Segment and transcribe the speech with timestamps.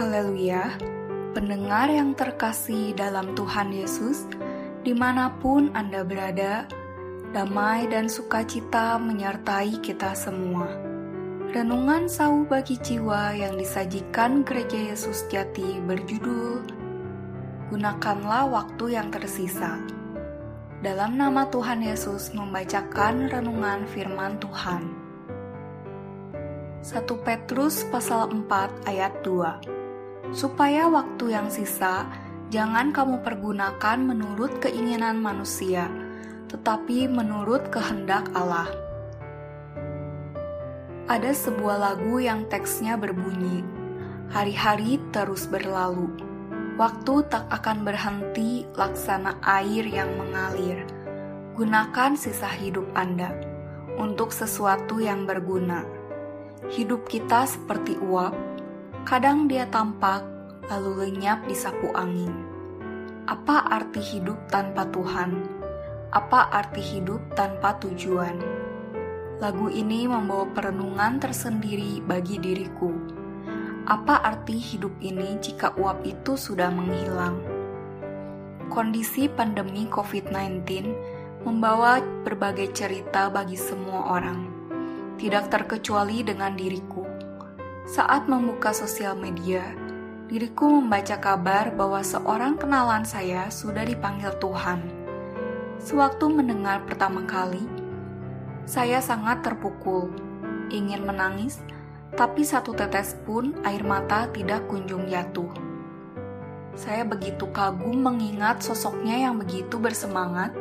[0.00, 0.80] Haleluya,
[1.36, 4.24] pendengar yang terkasih dalam Tuhan Yesus,
[4.80, 6.64] di mana pun Anda berada,
[7.36, 10.72] damai dan sukacita menyertai kita semua.
[11.52, 16.64] Renungan sau bagi jiwa yang disajikan Gereja Yesus Jati berjudul
[17.68, 19.84] Gunakanlah waktu yang tersisa.
[20.80, 24.80] Dalam nama Tuhan Yesus membacakan renungan firman Tuhan.
[26.88, 29.79] 1 Petrus pasal 4 ayat 2
[30.30, 32.06] Supaya waktu yang sisa
[32.54, 35.90] jangan kamu pergunakan menurut keinginan manusia,
[36.46, 38.70] tetapi menurut kehendak Allah.
[41.10, 43.66] Ada sebuah lagu yang teksnya berbunyi,
[44.30, 46.06] Hari-hari terus berlalu,
[46.78, 50.86] waktu tak akan berhenti laksana air yang mengalir.
[51.58, 53.34] Gunakan sisa hidup Anda
[53.98, 55.82] untuk sesuatu yang berguna
[56.70, 58.30] Hidup kita seperti uap,
[59.04, 60.20] kadang dia tampak
[60.68, 62.30] lalu lenyap di sapu angin.
[63.24, 65.40] Apa arti hidup tanpa Tuhan?
[66.10, 68.36] Apa arti hidup tanpa tujuan?
[69.40, 72.92] Lagu ini membawa perenungan tersendiri bagi diriku.
[73.88, 77.40] Apa arti hidup ini jika uap itu sudah menghilang?
[78.68, 80.62] Kondisi pandemi COVID-19
[81.42, 84.60] membawa berbagai cerita bagi semua orang
[85.20, 86.99] tidak terkecuali dengan diriku.
[87.90, 89.66] Saat membuka sosial media,
[90.30, 94.78] diriku membaca kabar bahwa seorang kenalan saya sudah dipanggil Tuhan.
[95.82, 97.66] Sewaktu mendengar pertama kali,
[98.62, 100.06] saya sangat terpukul,
[100.70, 101.66] ingin menangis,
[102.14, 105.50] tapi satu tetes pun air mata tidak kunjung jatuh.
[106.78, 110.54] Saya begitu kagum mengingat sosoknya yang begitu bersemangat,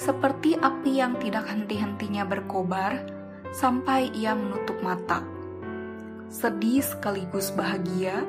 [0.00, 3.04] seperti api yang tidak henti-hentinya berkobar
[3.52, 5.39] sampai ia menutup mata.
[6.30, 8.22] Sedih sekaligus bahagia,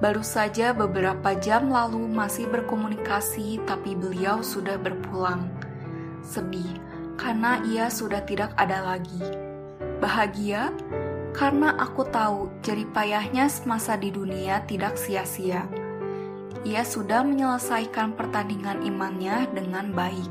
[0.00, 5.52] baru saja beberapa jam lalu masih berkomunikasi, tapi beliau sudah berpulang.
[6.24, 6.80] Sedih
[7.20, 9.20] karena ia sudah tidak ada lagi.
[10.00, 10.72] Bahagia
[11.36, 15.68] karena aku tahu jeripayahnya semasa di dunia tidak sia-sia.
[16.64, 20.30] Ia sudah menyelesaikan pertandingan imannya dengan baik.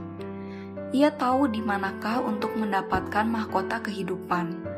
[0.89, 4.70] Ia tahu di manakah untuk mendapatkan mahkota kehidupan,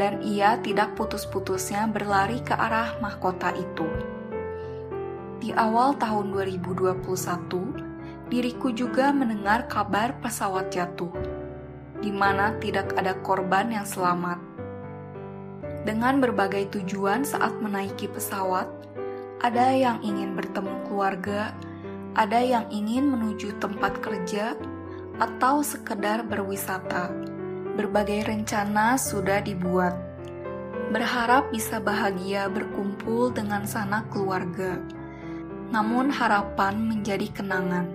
[0.00, 3.84] dan ia tidak putus-putusnya berlari ke arah mahkota itu.
[5.44, 11.12] Di awal tahun 2021, diriku juga mendengar kabar pesawat jatuh,
[12.00, 14.40] di mana tidak ada korban yang selamat.
[15.84, 18.68] Dengan berbagai tujuan saat menaiki pesawat,
[19.44, 21.52] ada yang ingin bertemu keluarga,
[22.16, 24.56] ada yang ingin menuju tempat kerja,
[25.20, 27.12] atau sekedar berwisata.
[27.78, 29.94] Berbagai rencana sudah dibuat.
[30.90, 34.82] Berharap bisa bahagia berkumpul dengan sanak keluarga.
[35.70, 37.86] Namun harapan menjadi kenangan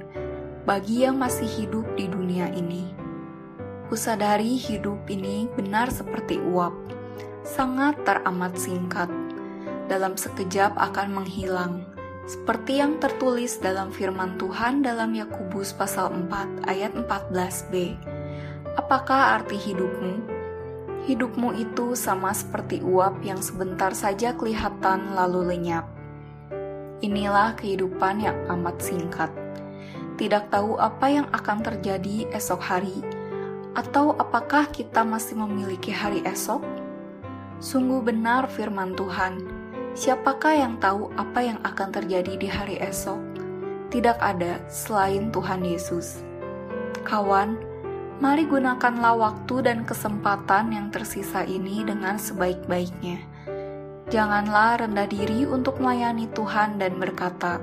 [0.64, 2.96] bagi yang masih hidup di dunia ini.
[3.92, 6.74] Kusadari hidup ini benar seperti uap,
[7.44, 9.12] sangat teramat singkat.
[9.92, 11.86] Dalam sekejap akan menghilang
[12.26, 17.94] seperti yang tertulis dalam firman Tuhan dalam Yakobus pasal 4 ayat 14b.
[18.76, 20.36] Apakah arti hidupmu?
[21.08, 25.88] Hidupmu itu sama seperti uap yang sebentar saja kelihatan lalu lenyap.
[27.00, 29.32] Inilah kehidupan yang amat singkat.
[30.16, 33.04] Tidak tahu apa yang akan terjadi esok hari,
[33.76, 36.64] atau apakah kita masih memiliki hari esok?
[37.60, 39.66] Sungguh benar firman Tuhan
[39.96, 43.16] Siapakah yang tahu apa yang akan terjadi di hari esok?
[43.96, 46.20] Tidak ada selain Tuhan Yesus.
[47.08, 47.56] Kawan,
[48.24, 53.24] mari gunakanlah waktu dan kesempatan yang tersisa ini dengan sebaik-baiknya.
[54.12, 57.60] Janganlah rendah diri untuk melayani Tuhan dan berkata,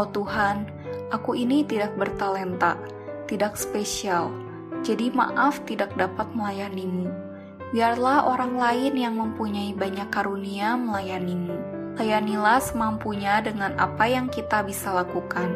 [0.00, 0.66] "Oh Tuhan,
[1.12, 2.80] aku ini tidak bertalenta,
[3.28, 4.32] tidak spesial,
[4.80, 7.26] jadi maaf tidak dapat melayanimu."
[7.74, 11.56] biarlah orang lain yang mempunyai banyak karunia melayanimu.
[11.96, 15.48] Layanilah semampunya dengan apa yang kita bisa lakukan.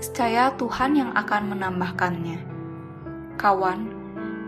[0.00, 2.57] Niscaya Tuhan yang akan menambahkannya.
[3.38, 3.86] Kawan,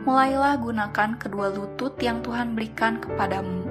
[0.02, 3.70] mulailah gunakan kedua lutut yang Tuhan berikan kepadamu.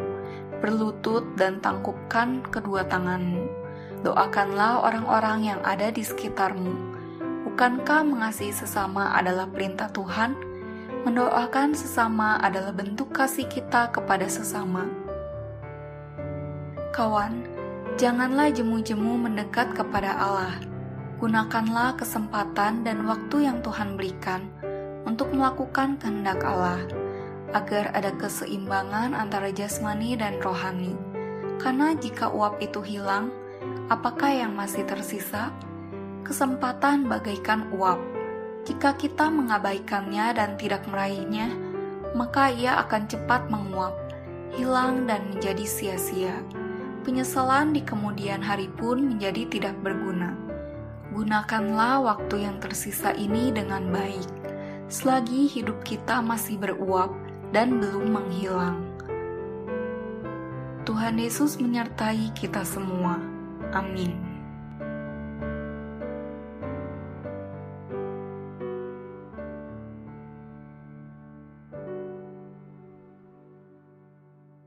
[0.63, 3.43] Berlutut dan tangkupkan kedua tanganmu.
[4.07, 6.71] Doakanlah orang-orang yang ada di sekitarmu.
[7.43, 10.49] Bukankah mengasihi sesama adalah perintah Tuhan?
[11.07, 14.83] mendoakan sesama adalah bentuk kasih kita kepada sesama.
[16.91, 17.47] Kawan,
[17.95, 20.59] janganlah jemu-jemu mendekat kepada Allah.
[21.19, 24.47] Gunakanlah kesempatan dan waktu yang Tuhan berikan
[25.09, 26.85] untuk melakukan kehendak Allah,
[27.57, 30.93] agar ada keseimbangan antara jasmani dan rohani.
[31.57, 33.33] Karena jika uap itu hilang,
[33.89, 35.49] Apakah yang masih tersisa?
[36.21, 37.97] Kesempatan bagaikan uap.
[38.61, 41.49] Jika kita mengabaikannya dan tidak meraihnya,
[42.13, 43.97] maka ia akan cepat menguap,
[44.53, 46.37] hilang, dan menjadi sia-sia.
[47.01, 50.37] Penyesalan di kemudian hari pun menjadi tidak berguna.
[51.09, 54.29] Gunakanlah waktu yang tersisa ini dengan baik,
[54.89, 57.13] selagi hidup kita masih beruap
[57.53, 58.81] dan belum menghilang.
[60.89, 63.21] Tuhan Yesus menyertai kita semua.
[63.69, 64.28] Amin.